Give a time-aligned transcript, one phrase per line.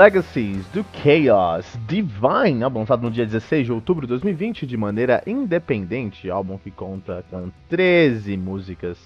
[0.00, 5.22] Legacies do Chaos Divine, álbum lançado no dia 16 de outubro de 2020 de maneira
[5.26, 8.96] independente, álbum que conta com 13 músicas,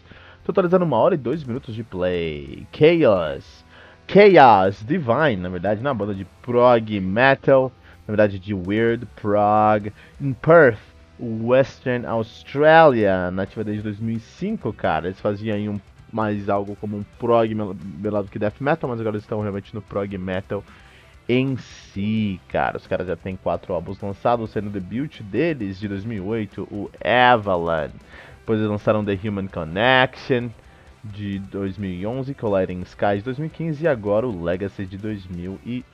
[0.45, 2.65] totalizando uma hora e dois minutos de play.
[2.73, 3.65] Chaos,
[4.07, 7.73] Chaos Divine, na verdade, na banda de prog metal,
[8.07, 10.79] na verdade de weird prog, em Perth,
[11.19, 15.09] Western Australia, nativa desde 2005, cara.
[15.09, 15.81] Eles faziam aí um
[16.13, 19.83] mais algo como um prog melado que death metal, mas agora eles estão realmente no
[19.83, 20.63] prog metal
[21.29, 22.77] em si, cara.
[22.77, 27.91] Os caras já têm quatro álbuns lançados, sendo o debut deles de 2008, o Avalon.
[28.41, 30.51] Depois eles lançaram The Human Connection
[31.03, 35.85] de 2011, Colliding Skies de 2015 e agora o Legacy de 2020.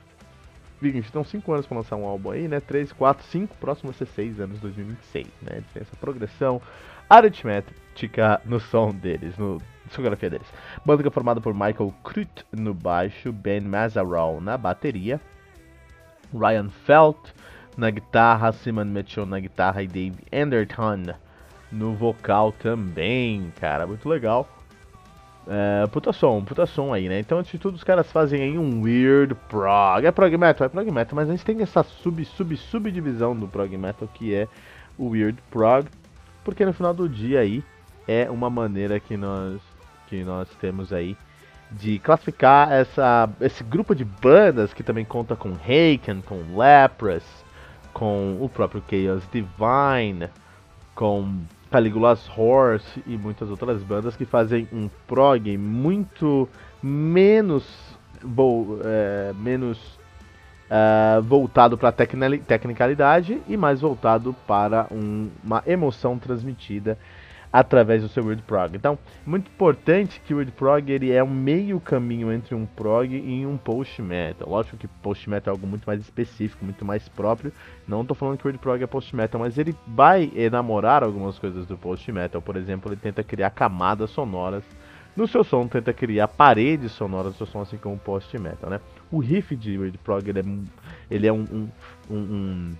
[0.83, 2.59] Então 5 anos para lançar um álbum aí, né?
[2.59, 5.57] 3, 4, 5, próximo a ser 6 anos 2026, né?
[5.57, 6.61] Eles têm essa progressão
[7.09, 10.47] aritmética no som deles, no discografia deles.
[10.85, 15.19] Banda é formada por Michael Krut no baixo, Ben Mazarol na bateria,
[16.33, 17.17] Ryan Felt
[17.77, 21.13] na guitarra, Simon Mitchell na guitarra e Dave Anderton
[21.71, 24.47] no vocal também, cara, muito legal.
[25.47, 27.19] É, puta som, puta som aí, né?
[27.19, 30.05] Então, antes de tudo, os caras fazem aí um weird prog.
[30.05, 33.47] É prog metal, é prog metal, mas a gente tem essa sub, sub, subdivisão do
[33.47, 34.47] prog metal que é
[34.97, 35.87] o weird prog,
[36.43, 37.63] porque no final do dia aí
[38.07, 39.59] é uma maneira que nós
[40.11, 41.15] que nós temos aí
[41.71, 47.23] de classificar essa, esse grupo de bandas que também conta com Haken, com Leprous,
[47.93, 50.27] com o próprio Chaos Divine,
[50.93, 56.49] com Caligula's Horse e muitas outras bandas que fazem um prog muito
[56.83, 57.63] menos,
[58.83, 59.77] é, menos
[60.67, 66.97] uh, voltado para tecnicalidade e mais voltado para um, uma emoção transmitida
[67.51, 68.75] através do seu Prog.
[68.75, 73.13] Então, muito importante que o Weird Prog ele é um meio caminho entre um prog
[73.13, 74.47] e um post metal.
[74.49, 77.51] Lógico que post metal é algo muito mais específico, muito mais próprio.
[77.87, 81.37] Não estou falando que o Weird Prog é post metal, mas ele vai enamorar algumas
[81.37, 82.41] coisas do post metal.
[82.41, 84.63] Por exemplo, ele tenta criar camadas sonoras
[85.15, 88.69] no seu som, tenta criar paredes sonoras no seu som, assim como o post metal,
[88.69, 88.79] né?
[89.11, 90.43] O riff de Weird Prog ele é,
[91.09, 91.69] ele é um, um,
[92.09, 92.71] um, um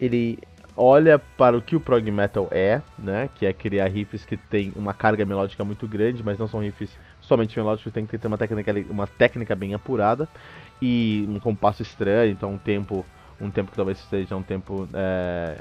[0.00, 0.38] ele
[0.76, 3.30] olha para o que o prog metal é, né?
[3.34, 6.90] Que é criar riffs que tem uma carga melódica muito grande, mas não são riffs
[7.20, 10.28] somente melódicos, tem que ter uma técnica, uma técnica bem apurada
[10.80, 13.04] e um compasso estranho, então um tempo,
[13.40, 15.60] um tempo que talvez seja um tempo é,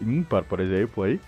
[0.00, 1.20] ímpar, por exemplo, aí.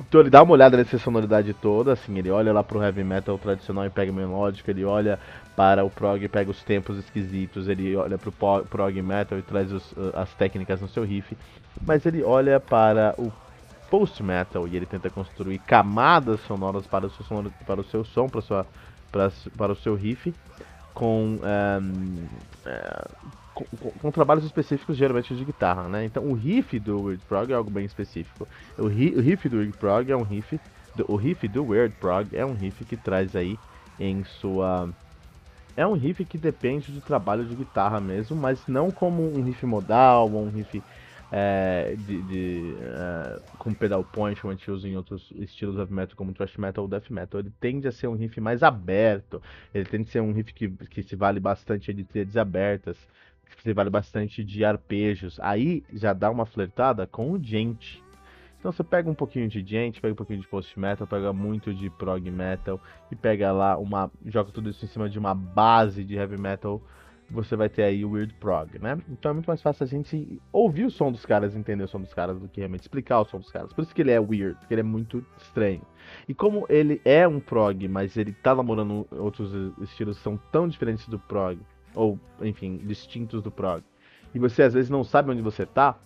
[0.00, 3.38] Então ele dá uma olhada nessa sonoridade toda, assim, ele olha lá pro heavy metal
[3.38, 5.20] tradicional e pega melódico, ele olha
[5.54, 9.70] para o prog e pega os tempos esquisitos, ele olha pro prog metal e traz
[9.70, 11.36] os, as técnicas no seu riff,
[11.86, 13.32] mas ele olha para o
[13.88, 18.28] post metal e ele tenta construir camadas sonoras para o seu, para o seu som,
[18.28, 18.66] para, sua,
[19.12, 20.34] para, para o seu riff,
[20.92, 22.26] com, um,
[22.66, 23.08] é,
[23.54, 26.04] com, com, trabalhos específicos geralmente de guitarra, né?
[26.04, 28.48] Então o riff do Weird Prog é algo bem específico.
[28.76, 30.60] O, ri, o riff do Weird Prog é um riff,
[30.94, 33.58] do, o riff do Weird Prog é um riff que traz aí
[33.98, 34.90] em sua
[35.76, 39.64] é um riff que depende de trabalho de guitarra mesmo, mas não como um riff
[39.66, 40.82] modal ou um riff
[41.32, 45.92] é, de, de é, com pedal point, como a gente usa em outros estilos heavy
[45.92, 47.40] metal, como thrash metal ou death metal.
[47.40, 49.42] Ele tende a ser um riff mais aberto,
[49.74, 52.96] ele tende a ser um riff que, que se vale bastante de trilhas abertas,
[53.56, 55.38] que vale bastante de arpejos.
[55.40, 58.02] Aí já dá uma flertada com o gente.
[58.58, 61.74] Então você pega um pouquinho de gente, pega um pouquinho de post metal, pega muito
[61.74, 66.02] de prog metal e pega lá uma, joga tudo isso em cima de uma base
[66.02, 66.80] de heavy metal,
[67.30, 68.98] você vai ter aí o weird prog, né?
[69.08, 72.00] Então é muito mais fácil a gente ouvir o som dos caras, entender o som
[72.00, 73.72] dos caras do que realmente explicar o som dos caras.
[73.72, 75.82] Por isso que ele é weird, porque ele é muito estranho.
[76.28, 79.52] E como ele é um prog, mas ele tá namorando outros
[79.82, 81.58] estilos que são tão diferentes do prog,
[81.94, 83.82] ou enfim, distintos do prog,
[84.34, 85.98] e você às vezes não sabe onde você tá,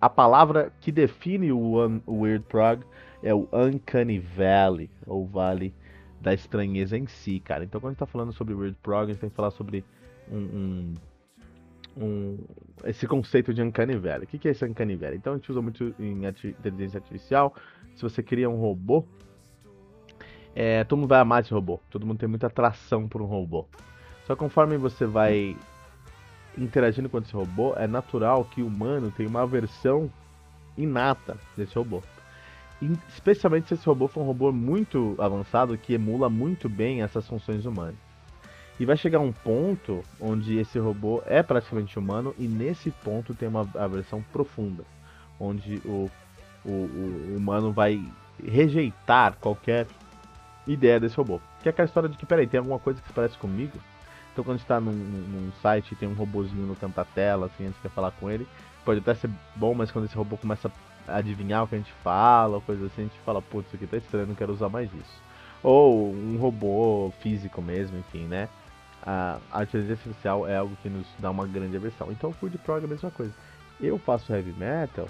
[0.00, 1.74] a palavra que define o,
[2.06, 2.82] o Weird Prog
[3.22, 5.74] é o Uncanny Valley, ou Vale
[6.20, 7.64] da Estranheza em si, cara.
[7.64, 9.84] Então, quando a gente tá falando sobre Weird Prog, a gente tem que falar sobre
[10.30, 10.94] um, um,
[11.96, 12.38] um,
[12.84, 14.24] esse conceito de Uncanny Valley.
[14.24, 15.16] O que, que é esse Uncanny Valley?
[15.16, 17.54] Então, a gente usa muito em inteligência artificial.
[17.94, 19.04] Se você cria um robô,
[20.54, 21.80] é, todo mundo vai amar esse robô.
[21.90, 23.66] Todo mundo tem muita atração por um robô.
[24.28, 25.56] Só conforme você vai
[26.56, 30.10] interagindo com esse robô, é natural que o humano tenha uma aversão
[30.76, 32.02] inata desse robô.
[33.08, 37.64] Especialmente se esse robô for um robô muito avançado que emula muito bem essas funções
[37.64, 37.94] humanas.
[38.78, 43.48] E vai chegar um ponto onde esse robô é praticamente humano e nesse ponto tem
[43.48, 44.84] uma aversão profunda,
[45.40, 46.10] onde o,
[46.66, 47.98] o, o humano vai
[48.44, 49.86] rejeitar qualquer
[50.66, 51.40] ideia desse robô.
[51.62, 53.78] Que é aquela história de que, peraí, tem alguma coisa que se parece comigo?
[54.38, 57.04] Então quando a gente tá num, num site e tem um robôzinho no canto da
[57.04, 58.46] tela, assim, a gente quer falar com ele,
[58.84, 60.70] pode até ser bom, mas quando esse robô começa
[61.08, 63.88] a adivinhar o que a gente fala, coisa assim, a gente fala, putz, isso aqui
[63.88, 65.22] tá estranho, não quero usar mais isso.
[65.60, 68.48] Ou um robô físico mesmo, enfim, né?
[69.04, 72.12] A inteligência artificial é algo que nos dá uma grande aversão.
[72.12, 73.32] Então o Food Prog é a mesma coisa.
[73.80, 75.08] Eu faço heavy metal,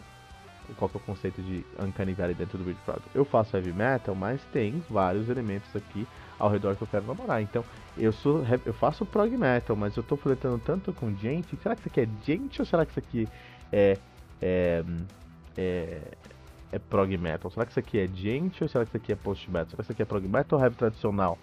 [0.78, 3.02] qual que é o conceito de Uncanny Valley dentro do Food Prog?
[3.14, 7.42] Eu faço heavy metal, mas tem vários elementos aqui ao redor que eu quero namorar.
[7.42, 7.64] Então,
[7.96, 11.56] eu sou eu faço prog metal, mas eu tô flertando tanto com gente.
[11.56, 13.28] Será que isso aqui é gente ou será que isso aqui
[13.72, 13.98] é
[14.40, 14.84] é,
[15.56, 16.00] é,
[16.72, 17.50] é prog metal?
[17.50, 19.70] Será que isso aqui é gente ou será que isso aqui é post metal?
[19.70, 21.38] Será que isso aqui é prog metal ou heavy tradicional?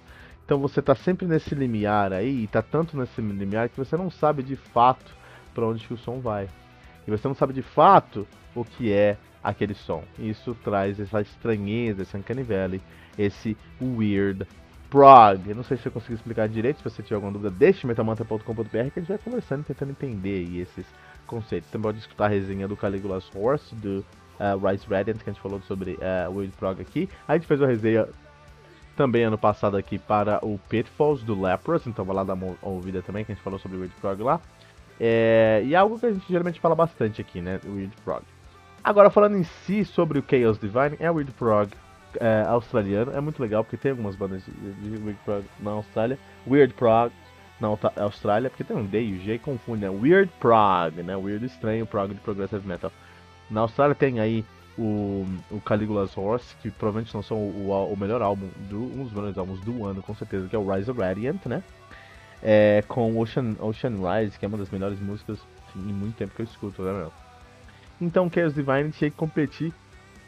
[0.46, 4.12] Então você tá sempre nesse limiar aí, e tá tanto nesse limiar que você não
[4.12, 5.12] sabe de fato
[5.56, 6.48] para onde que o som vai.
[7.08, 10.04] E você não sabe de fato o que é aquele som.
[10.20, 12.82] Isso traz essa estranheza, esse uncanny valley,
[13.18, 14.46] esse weird
[14.90, 15.50] prog.
[15.50, 18.70] Eu não sei se eu consigo explicar direito, se você tiver alguma dúvida, deixe metamanta.com.br
[18.70, 20.86] que a gente vai conversando, tentando entender esses
[21.28, 21.70] conceitos.
[21.70, 24.06] Também pode escutar a resenha do Caligula's Horse, do
[24.40, 27.10] uh, Rise Radiant, que a gente falou sobre uh, Weird Prog aqui.
[27.28, 28.08] A gente fez uma resenha
[28.96, 33.02] também ano passado aqui para o Pitfalls do Lepros, então vai lá dar uma ouvida
[33.02, 34.40] também, que a gente falou sobre Weird Prog lá.
[35.00, 38.24] É, e é algo que a gente geralmente fala bastante aqui, né, Weird Prog.
[38.84, 41.72] Agora, falando em si sobre o Chaos Divine, é Weird Prog
[42.20, 46.20] é, australiano, é muito legal, porque tem algumas bandas de, de Weird Prog na Austrália,
[46.48, 47.12] Weird Prog
[47.60, 47.70] na
[48.04, 51.86] Austrália, porque tem um D e o G confunde, né, Weird Prog, né, Weird estranho,
[51.86, 52.92] Prog de Progressive Metal.
[53.50, 54.44] Na Austrália tem aí
[54.78, 59.14] o, o Caligula's Horse, que provavelmente lançou o, o, o melhor álbum, do, um dos
[59.14, 61.64] melhores álbuns do ano, com certeza, que é o Rise of Radiant, né?
[62.44, 65.40] É, com Ocean, Ocean Rise, que é uma das melhores músicas
[65.76, 67.12] em muito tempo que eu escuto, né, meu?
[68.00, 69.74] Então, Chaos Divine tinha que competir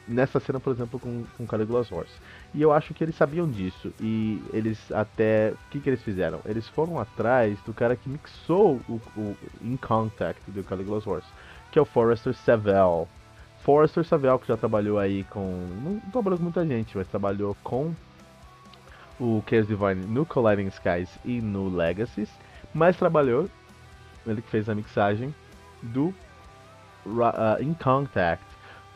[0.08, 2.14] nessa cena, por exemplo, com, com Caligula's Horse.
[2.54, 3.94] E eu acho que eles sabiam disso.
[4.00, 5.52] E eles até.
[5.52, 6.40] O que, que eles fizeram?
[6.46, 11.28] Eles foram atrás do cara que mixou o, o In Contact do Caligula's Horse,
[11.72, 13.08] que é o Forrester Savell.
[13.62, 15.68] Forrester Savel, que já trabalhou aí com.
[15.84, 17.94] Não, trabalhou com muita gente, mas trabalhou com
[19.20, 22.30] o Chaos Divine no Colliding Skies e no Legacies,
[22.74, 23.50] mas trabalhou,
[24.26, 25.34] ele que fez a mixagem
[25.82, 26.14] do
[27.06, 28.46] uh, In Contact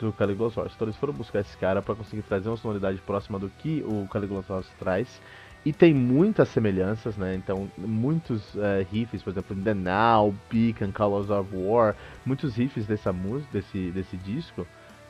[0.06, 0.74] do Caligula's Horse.
[0.74, 4.06] Então eles foram buscar esse cara para conseguir trazer uma sonoridade próxima do que o
[4.08, 5.20] Caligula's Horse traz.
[5.64, 7.36] E tem muitas semelhanças, né?
[7.36, 11.94] Então, muitos uh, riffs, por exemplo, The Now, Beacon, Colors of War,
[12.26, 14.66] muitos riffs dessa música, desse, desse disco,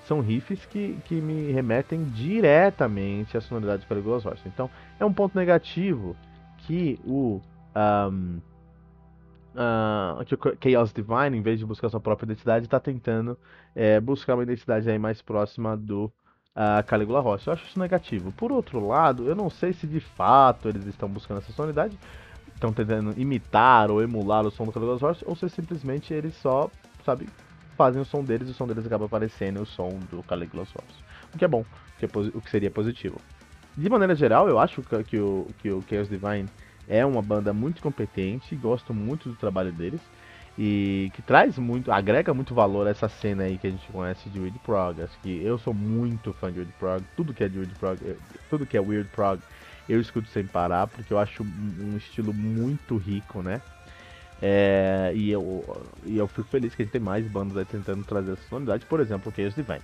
[0.07, 4.43] são riffs que, que me remetem diretamente à sonoridade de Caligula's Horse.
[4.47, 4.69] Então,
[5.01, 6.15] é um ponto negativo
[6.59, 7.41] que o
[7.75, 8.39] um,
[9.55, 10.39] uh, que o
[10.73, 13.39] Chaos Divine, em vez de buscar sua própria identidade, está tentando
[13.75, 16.13] é, buscar uma identidade aí mais próxima do
[16.55, 17.51] a Caligula Rocha.
[17.51, 18.31] Eu acho isso negativo.
[18.33, 21.99] Por outro lado, eu não sei se de fato eles estão buscando essa sonoridade,
[22.55, 26.71] estão tentando imitar ou emular o som do Caligula Rocha, ou se simplesmente eles só,
[27.05, 27.29] sabe,
[27.77, 31.05] fazem o som deles e o som deles acaba aparecendo o som do Caligula Rocha.
[31.35, 33.19] O que é bom, o que, é o que seria positivo.
[33.75, 36.47] De maneira geral, eu acho que, o, que o Chaos Divine
[36.89, 40.01] é uma banda muito competente, gosto muito do trabalho deles
[40.59, 44.29] e que traz muito, agrega muito valor a essa cena aí que a gente conhece
[44.29, 45.01] de Weird Prog.
[45.01, 47.99] Acho que eu sou muito fã de Weird Prog, tudo que é de Weird Prog,
[48.51, 49.41] tudo que é Weird Prog,
[49.89, 53.61] eu escuto sem parar, porque eu acho um estilo muito rico, né?
[54.45, 55.65] É, e, eu,
[56.05, 58.85] e eu fico feliz que a gente tem mais bandas aí tentando trazer essa sonoridade,
[58.87, 59.83] por exemplo, o Chaos Divine.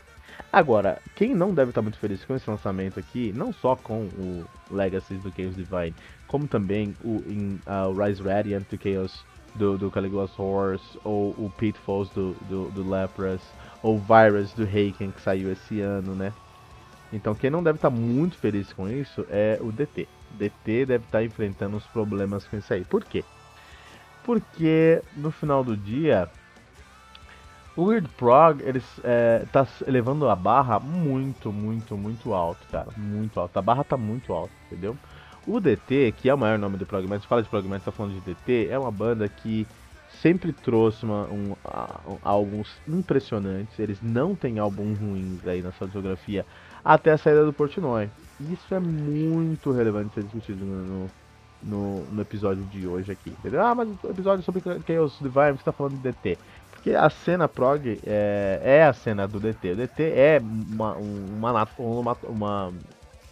[0.52, 4.44] Agora, quem não deve estar muito feliz com esse lançamento aqui, não só com o
[4.70, 5.94] Legacy do Chaos Divine,
[6.26, 11.52] como também o in, uh, Rise Radiant do Chaos do, do Caligula's Horse, ou o
[11.58, 13.40] Pitfalls do, do, do Lepras,
[13.82, 16.32] ou Virus do Heiken que saiu esse ano, né?
[17.12, 20.06] Então quem não deve estar muito feliz com isso é o DT.
[20.32, 22.84] DT deve estar enfrentando uns problemas com isso aí.
[22.84, 23.24] Por quê?
[24.24, 26.28] Porque no final do dia
[27.78, 32.88] o Weird Prog ele é, tá a barra muito, muito, muito alto, cara.
[32.96, 33.56] Muito alto.
[33.56, 34.96] A barra tá muito alta, entendeu?
[35.46, 37.92] O DT, que é o maior nome do Prog Metal, fala de Prog Metal, tá
[37.92, 39.64] falando de DT, é uma banda que
[40.20, 43.78] sempre trouxe uma, um, um, álbuns impressionantes.
[43.78, 46.44] Eles não têm álbuns ruins aí na sua discografia
[46.84, 48.10] até a saída do Portnoy.
[48.40, 51.08] Isso é muito relevante ser discutido no,
[51.62, 53.30] no, no, episódio de hoje aqui.
[53.30, 53.62] Entendeu?
[53.62, 56.36] Ah, mas o episódio sobre Chaos Divine, você tá falando de DT.
[56.78, 59.72] Porque a cena prog é, é a cena do DT.
[59.72, 62.72] O DT é uma, uma, uma, uma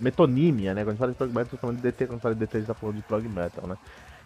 [0.00, 0.82] metonímia, né?
[0.82, 2.34] Quando a gente fala de prog metal, tá falando de DT, quando a gente fala
[2.34, 3.76] de DT, a gente tá falando de prog metal, né?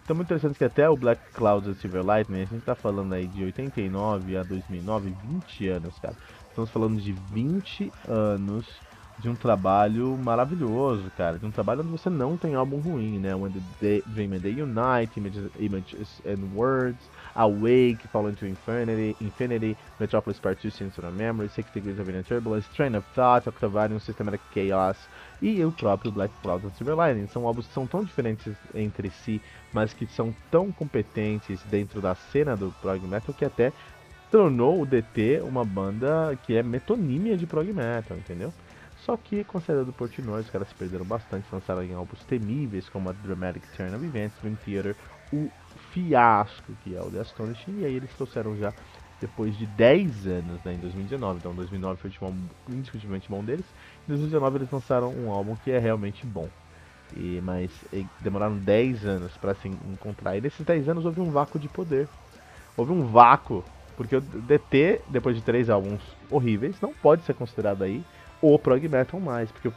[0.03, 3.13] Então, muito interessante que até o Black Clouds e Silver Lightning, a gente tá falando
[3.13, 6.15] aí de 89 a 2009, 20 anos, cara.
[6.49, 8.65] Estamos falando de 20 anos
[9.19, 11.37] de um trabalho maravilhoso, cara.
[11.37, 13.35] De um trabalho onde você não tem álbum ruim, né?
[13.35, 16.99] When the Dream and the Unite, Images, Images and Words,
[17.35, 22.23] Awake, Fall into Infinity, Infinity, Metropolis Part 2, Sensor of Memory, 60 Degrees of Inner
[22.23, 24.97] Turbulence, Train of Thought, Octavarium, Systematic Chaos
[25.41, 27.27] e o próprio Black Cloud and Silver Lining.
[27.27, 29.41] São álbuns que são tão diferentes entre si,
[29.73, 33.71] mas que são tão competentes dentro da cena do prog metal que até
[34.31, 38.53] tornou o DT uma banda que é metonímia de prog metal, entendeu?
[39.05, 43.13] Só que, considerado Portnoy, os caras se perderam bastante, lançaram em álbuns temíveis como a
[43.13, 44.95] Dramatic Turn of Events, Dream Theater,
[45.33, 45.49] o
[45.91, 48.71] fiasco que é o The Astonishing, e aí eles trouxeram já
[49.19, 51.39] depois de 10 anos, né, em 2019.
[51.39, 53.65] Então 2009 foi o último indiscutivelmente bom deles.
[54.05, 56.49] Em 2019 eles lançaram um álbum que é realmente bom.
[57.15, 60.37] E, mas e demoraram 10 anos para se encontrar.
[60.37, 62.07] E nesses 10 anos houve um vácuo de poder.
[62.77, 63.63] Houve um vácuo,
[63.97, 68.03] porque o DT, depois de três álbuns horríveis, não pode ser considerado aí
[68.41, 69.71] o prog metal mais, porque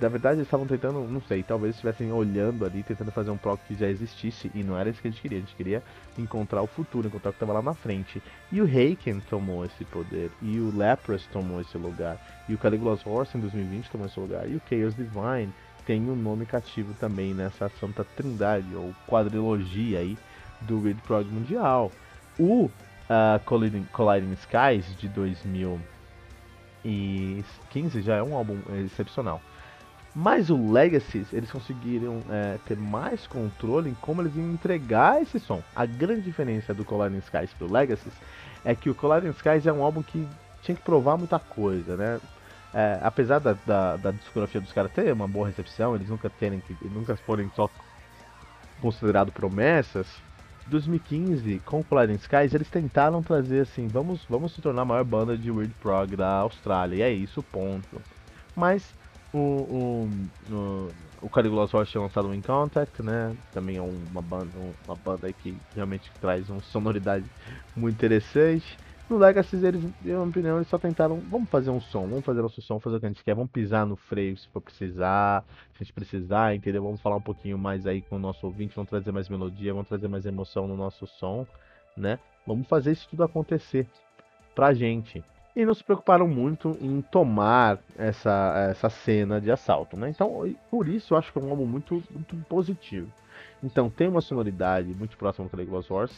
[0.00, 3.58] na verdade eles estavam tentando, não sei, talvez estivessem olhando ali, tentando fazer um prog
[3.66, 5.82] que já existisse e não era isso que a gente queria, a gente queria
[6.18, 8.22] encontrar o futuro, encontrar o que estava lá na frente.
[8.52, 13.04] E o Haken tomou esse poder, e o Leprous tomou esse lugar, e o Caligula's
[13.04, 15.52] Horse em 2020 tomou esse lugar, e o Chaos Divine
[15.86, 20.16] tem um nome cativo também nessa santa trindade, ou quadrilogia aí,
[20.60, 21.90] do Read Prog Mundial.
[22.38, 22.70] O uh,
[23.44, 25.80] Colliding, Colliding Skies de 2000
[26.84, 29.40] e 15 já é um álbum excepcional.
[30.14, 35.38] Mas o Legacy, eles conseguiram é, ter mais controle em como eles iam entregar esse
[35.38, 35.62] som.
[35.74, 38.10] A grande diferença do Colliding Skies pro Legacy
[38.64, 40.26] é que o Colliding Skies é um álbum que
[40.62, 42.20] tinha que provar muita coisa, né?
[42.72, 46.62] É, apesar da, da, da, discografia dos caras ter uma boa recepção, eles nunca terem
[46.82, 47.68] nunca forem só
[48.80, 50.06] considerados promessas,
[50.70, 55.36] 2015, com Flying Skies, eles tentaram trazer assim, vamos, vamos se tornar a maior banda
[55.36, 58.04] de weird prog da Austrália, e é isso, ponto.
[58.54, 58.94] Mas
[59.32, 63.36] o, o, o, o Caligula's lançado o In Contact, né?
[63.52, 67.30] Também é uma banda, uma banda que realmente traz uma sonoridade
[67.74, 68.78] muito interessante.
[69.10, 72.42] No Legacy, eles, na minha opinião, eles só tentaram, vamos fazer um som, vamos fazer
[72.42, 75.42] nosso som, fazer o que a gente quer, vamos pisar no freio se for precisar,
[75.72, 76.84] se a gente precisar, entendeu?
[76.84, 79.88] Vamos falar um pouquinho mais aí com o nosso ouvinte, vamos trazer mais melodia, vamos
[79.88, 81.44] trazer mais emoção no nosso som,
[81.96, 82.20] né?
[82.46, 83.84] Vamos fazer isso tudo acontecer
[84.54, 85.24] pra gente.
[85.56, 90.08] E não se preocuparam muito em tomar essa, essa cena de assalto, né?
[90.08, 93.12] Então, por isso eu acho que é um álbum muito, muito positivo.
[93.60, 96.14] Então, tem uma sonoridade muito próxima do Caligula's Horse,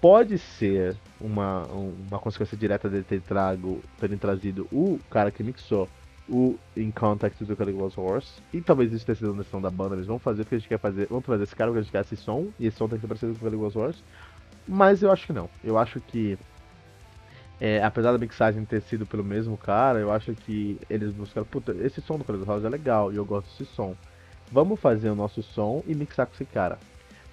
[0.00, 5.88] pode ser uma, uma consequência direta de ter, trago, terem trazido o cara que mixou
[6.28, 8.40] o In Contact do Caligula's Horse.
[8.52, 9.96] E talvez isso tenha sido uma decisão da banda.
[9.96, 11.06] Eles vão fazer o que a gente quer fazer.
[11.08, 12.48] Vamos fazer esse cara, porque a gente quer esse som.
[12.58, 14.02] E esse som tem que ser parecido com o Caligula's Horse.
[14.66, 15.50] Mas eu acho que não.
[15.62, 16.38] Eu acho que.
[17.60, 21.46] É, apesar da mixagem ter sido pelo mesmo cara, eu acho que eles buscaram.
[21.46, 23.12] Puta, esse som do Caligula's Horse é legal.
[23.12, 23.96] E eu gosto desse som.
[24.52, 26.78] Vamos fazer o nosso som e mixar com esse cara.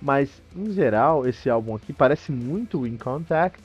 [0.01, 3.61] Mas, em geral, esse álbum aqui parece muito In Contact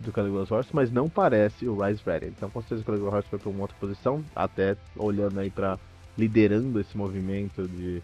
[0.00, 2.26] do Caligula's Horse, mas não parece o Rise Ready.
[2.26, 5.78] Então, com certeza o Caligula's Horse foi para uma outra posição, até olhando aí para
[6.16, 8.02] liderando esse movimento de,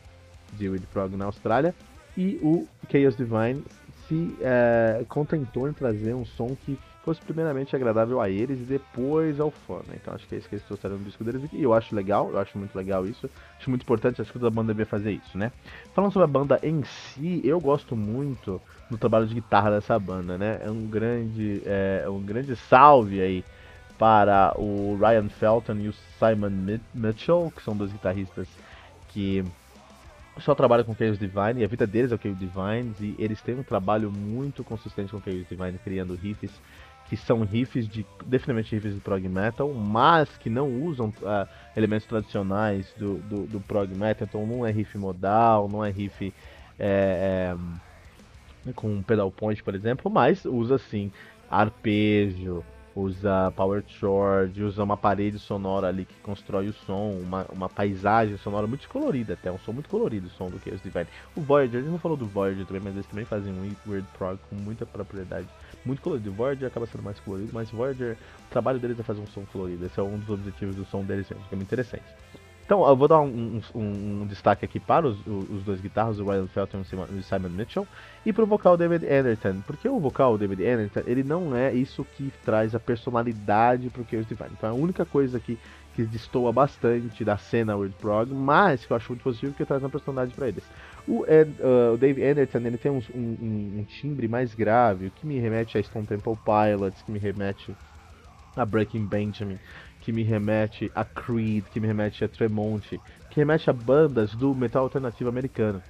[0.55, 1.75] de Weed Prog na Austrália.
[2.17, 3.63] E o Chaos Divine
[4.09, 9.41] se é, contentou em trazer um som que fosse primeiramente agradável a eles e depois
[9.41, 9.97] ao fã, né?
[10.01, 12.31] Então acho que é isso que eles trouxeram no disco deles e eu acho legal,
[12.31, 13.29] eu acho muito legal isso,
[13.59, 15.51] acho muito importante, acho que toda banda devia fazer isso, né?
[15.95, 20.37] Falando sobre a banda em si, eu gosto muito do trabalho de guitarra dessa banda,
[20.37, 20.61] né?
[20.63, 23.45] É um grande, é, um grande salve aí
[23.99, 28.49] para o Ryan Felton e o Simon Mitchell, que são dois guitarristas
[29.09, 29.45] que
[30.39, 33.43] só trabalham com Chaos Divine, e a vida deles é o Chaos Divine, e eles
[33.43, 36.53] têm um trabalho muito consistente com Chaos Divine, criando riffs
[37.11, 42.07] que são riffs de definitivamente riffs de prog metal, mas que não usam uh, elementos
[42.07, 46.33] tradicionais do, do, do, prog metal, então não é riff modal, não é riff
[46.79, 47.57] é,
[48.65, 51.11] é, com pedal point, por exemplo, mas usa sim
[51.51, 52.65] arpejo,
[53.01, 58.37] usa power chord, usa uma parede sonora ali que constrói o som, uma, uma paisagem
[58.37, 61.07] sonora muito colorida até, um som muito colorido o som do Chaos Divine.
[61.37, 64.07] O Voyager, a gente não falou do Voyager também, mas eles também fazem um weird
[64.17, 65.49] prog com muita propriedade
[65.85, 66.33] muito colorido.
[66.33, 68.17] Voyager acaba sendo mais colorido, mas Voyager,
[68.47, 69.85] o trabalho deles é fazer um som colorido.
[69.85, 72.05] Esse é um dos objetivos do som deles, que é muito interessante.
[72.71, 73.81] Então, eu vou dar um, um,
[74.23, 77.85] um destaque aqui para os, os, dois guitarras, o Ryan Felton e o Simon Mitchell,
[78.25, 82.07] e para o vocal David Anderson, porque o vocal David Anderson, ele não é isso
[82.17, 84.51] que traz a personalidade para o Chaos Divine.
[84.57, 85.59] Então, a única coisa que,
[85.97, 89.83] que destoa bastante da cena World Prog, mas que eu acho muito positivo, que traz
[89.83, 90.63] uma personalidade para eles.
[91.09, 95.11] O, Ed, uh, o Dave Anderson, ele tem um, um, um, timbre mais grave, o
[95.11, 97.75] que me remete a Stone Temple Pilots, que me remete
[98.57, 99.59] a Breaking Benjamin,
[100.01, 104.55] que me remete a Creed, que me remete a Tremonti, que remete a bandas do
[104.55, 105.83] metal alternativo americano.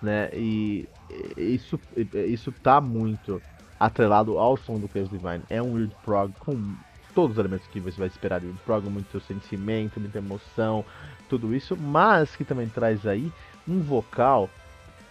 [0.00, 0.28] Né?
[0.32, 0.88] E
[1.36, 1.80] isso,
[2.14, 3.40] isso tá muito
[3.80, 5.42] atrelado ao som do Chaos Divine.
[5.48, 6.74] É um weird prog com
[7.14, 10.84] todos os elementos que você vai esperar de weird prog, muito sentimento, muita emoção,
[11.28, 13.32] tudo isso, mas que também traz aí
[13.66, 14.50] um vocal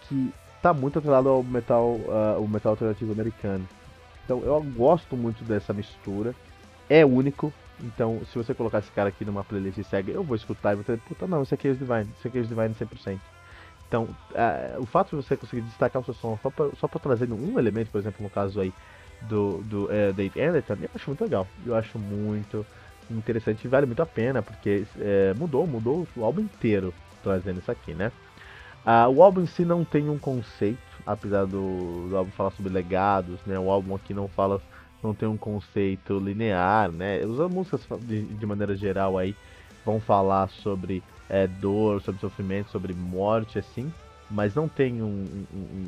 [0.02, 0.32] que
[0.62, 3.66] tá muito atrelado ao metal, uh, o metal alternativo americano.
[4.24, 6.34] Então eu gosto muito dessa mistura
[6.88, 7.52] é único.
[7.80, 10.76] Então, se você colocar esse cara aqui numa playlist e segue, eu vou escutar e
[10.76, 13.18] vou ter, puta, não, esse aqui é o Divine, esse aqui é o Divine 100%.
[13.86, 17.14] Então, uh, o fato de você conseguir destacar o seu som só pra, só pra
[17.34, 18.72] um elemento, por exemplo, no caso aí
[19.22, 21.46] do, do uh, Dave Anderson, eu acho muito legal.
[21.64, 22.66] Eu acho muito
[23.10, 27.70] interessante e vale muito a pena, porque uh, mudou, mudou o álbum inteiro trazendo isso
[27.70, 28.10] aqui, né?
[28.84, 32.72] Uh, o álbum em si não tem um conceito, apesar do, do álbum falar sobre
[32.72, 33.58] legados, né?
[33.58, 34.60] O álbum aqui não fala
[35.02, 37.20] não tem um conceito linear, né?
[37.20, 39.34] As músicas de, de maneira geral aí
[39.84, 43.92] vão falar sobre é, dor, sobre sofrimento, sobre morte, assim,
[44.30, 45.24] mas não tem um,
[45.54, 45.86] um,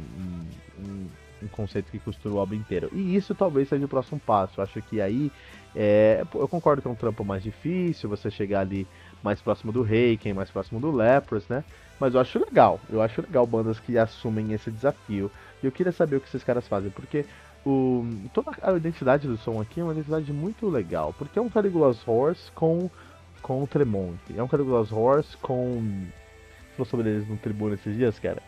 [0.78, 1.06] um,
[1.42, 2.88] um, conceito que costura o álbum inteiro.
[2.92, 4.60] E isso talvez seja o próximo passo.
[4.60, 5.32] Eu acho que aí
[5.74, 8.86] é, eu concordo que é um trampo mais difícil, você chegar ali
[9.22, 11.64] mais próximo do Reiken, mais próximo do Lepros, né?
[11.98, 15.30] Mas eu acho legal, eu acho legal bandas que assumem esse desafio.
[15.62, 17.24] E eu queria saber o que esses caras fazem, porque
[17.68, 21.50] o, toda a identidade do som aqui é uma identidade muito legal, porque é um
[21.50, 22.90] Caligula's Horse com,
[23.42, 24.38] com o Tremonti.
[24.38, 26.06] É um Caligula's Horse com.
[26.72, 28.42] Falou sobre eles no Tribuna esses dias, cara.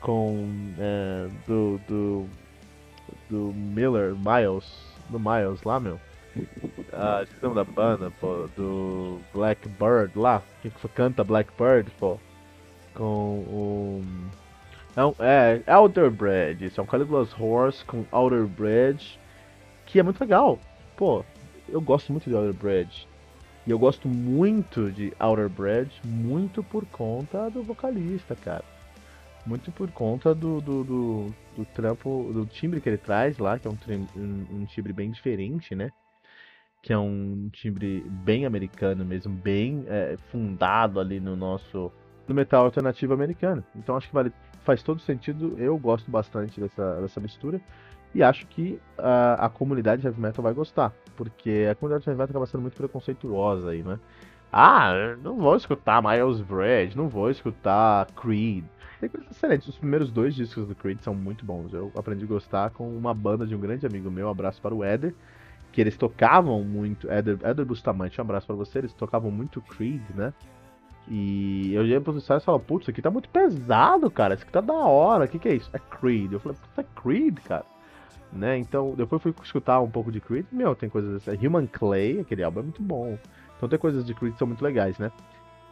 [0.00, 0.48] Com.
[0.78, 2.26] É, do, do.
[3.28, 4.64] Do Miller, Miles.
[5.10, 6.00] Do Miles lá, meu.
[6.94, 8.48] Ah, esqueci da banda, pô.
[8.56, 10.42] Do Blackbird lá.
[10.62, 12.18] Que canta Blackbird, pô.
[12.94, 13.04] Com
[13.40, 14.04] o.
[15.18, 16.66] É, é Outer Bridge.
[16.66, 18.04] Isso é um Caligula's Horse com
[18.48, 19.18] Bridge.
[19.86, 20.58] Que é muito legal.
[20.96, 21.24] Pô,
[21.68, 23.06] eu gosto muito de Bridge.
[23.66, 28.64] E eu gosto muito de Outer Bridge, muito por conta do vocalista, cara.
[29.46, 33.66] Muito por conta do, do, do, do trampo, do timbre que ele traz lá, que
[33.66, 33.76] é um,
[34.16, 35.90] um, um timbre bem diferente, né?
[36.82, 41.92] Que é um timbre bem americano mesmo, bem é, fundado ali no nosso
[42.26, 43.64] no metal alternativo americano.
[43.76, 44.32] Então acho que vale
[44.64, 45.54] faz todo sentido.
[45.58, 47.60] Eu gosto bastante dessa, dessa mistura.
[48.14, 50.92] E acho que a, a comunidade heavy metal vai gostar.
[51.16, 53.98] Porque a comunidade heavy metal acaba sendo muito preconceituosa aí, né?
[54.52, 58.64] Ah, não vou escutar Miles Bridge, não vou escutar Creed.
[59.00, 59.66] Tem coisas excelentes.
[59.66, 61.72] Os primeiros dois discos do Creed são muito bons.
[61.72, 64.28] Eu aprendi a gostar com uma banda de um grande amigo meu.
[64.28, 65.14] Um abraço para o Eder.
[65.72, 67.10] Que eles tocavam muito.
[67.10, 68.78] Eder, Eder Bustamante, um abraço para você.
[68.78, 70.34] Eles tocavam muito Creed, né?
[71.08, 74.34] E eu ia pros ensaios e falava, putz, isso aqui tá muito pesado, cara.
[74.34, 75.24] Isso aqui tá da hora.
[75.24, 75.70] O que, que é isso?
[75.72, 76.32] É Creed.
[76.32, 77.64] Eu falei, putz, é Creed, cara.
[78.32, 78.56] Né?
[78.58, 80.46] Então, depois fui escutar um pouco de Creed.
[80.50, 81.46] Meu, tem coisas assim.
[81.46, 83.18] Human Clay, aquele álbum é muito bom.
[83.56, 85.12] Então tem coisas de Creed que são muito legais, né?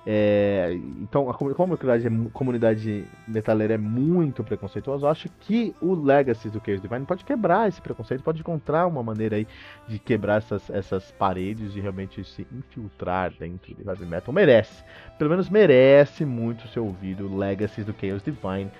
[0.06, 5.74] É, então, a, como a comunidade, a comunidade metaleira é muito preconceituosa, eu acho que
[5.80, 9.46] o Legacy do Chaos Divine pode quebrar esse preconceito, pode encontrar uma maneira aí
[9.86, 14.32] de quebrar essas, essas paredes e realmente se infiltrar dentro de heavy metal.
[14.32, 14.82] Merece,
[15.18, 18.70] pelo menos merece muito ser ouvido Legacy do Chaos Divine,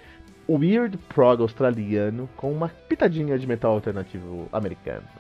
[0.49, 5.20] Weird Prog australiano com uma pitadinha de metal alternativo americano.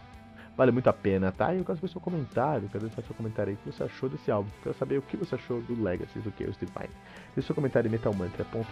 [0.60, 1.54] Vale muito a pena, tá?
[1.54, 4.10] E eu quero saber seu comentário, quero deixar seu comentário aí o que você achou
[4.10, 4.50] desse álbum.
[4.62, 6.90] Quero saber o que você achou do Legacy do Chaos Divine.
[7.34, 8.68] Deixe seu comentário em metalmantra.com.br.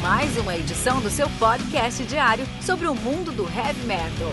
[0.00, 4.32] Mais uma edição do seu podcast diário sobre o mundo do heavy metal.